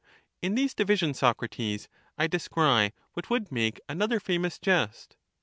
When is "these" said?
0.55-0.73